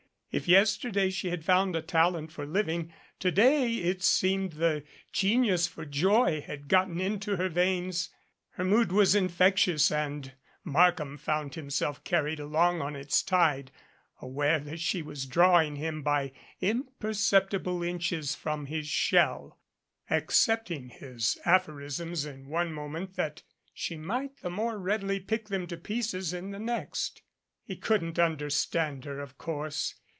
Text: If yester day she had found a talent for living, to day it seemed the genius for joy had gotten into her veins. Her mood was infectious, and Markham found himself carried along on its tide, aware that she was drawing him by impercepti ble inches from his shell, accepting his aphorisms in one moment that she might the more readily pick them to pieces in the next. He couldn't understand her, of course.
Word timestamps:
If 0.33 0.47
yester 0.47 0.91
day 0.91 1.09
she 1.09 1.29
had 1.29 1.43
found 1.43 1.75
a 1.75 1.81
talent 1.81 2.31
for 2.31 2.45
living, 2.45 2.93
to 3.19 3.31
day 3.31 3.69
it 3.73 4.01
seemed 4.01 4.53
the 4.53 4.85
genius 5.11 5.67
for 5.67 5.83
joy 5.83 6.39
had 6.39 6.69
gotten 6.69 7.01
into 7.01 7.35
her 7.35 7.49
veins. 7.49 8.09
Her 8.51 8.63
mood 8.63 8.93
was 8.93 9.13
infectious, 9.13 9.91
and 9.91 10.31
Markham 10.63 11.17
found 11.17 11.55
himself 11.55 12.01
carried 12.05 12.39
along 12.39 12.79
on 12.81 12.95
its 12.95 13.21
tide, 13.21 13.71
aware 14.21 14.59
that 14.61 14.79
she 14.79 15.01
was 15.01 15.25
drawing 15.25 15.75
him 15.75 16.01
by 16.01 16.31
impercepti 16.61 17.61
ble 17.61 17.83
inches 17.83 18.33
from 18.33 18.67
his 18.67 18.87
shell, 18.87 19.59
accepting 20.09 20.87
his 20.87 21.37
aphorisms 21.43 22.25
in 22.25 22.47
one 22.47 22.71
moment 22.71 23.17
that 23.17 23.43
she 23.73 23.97
might 23.97 24.37
the 24.37 24.49
more 24.49 24.79
readily 24.79 25.19
pick 25.19 25.49
them 25.49 25.67
to 25.67 25.75
pieces 25.75 26.31
in 26.31 26.51
the 26.51 26.59
next. 26.59 27.21
He 27.65 27.75
couldn't 27.75 28.17
understand 28.17 29.03
her, 29.03 29.19
of 29.19 29.37
course. 29.37 29.95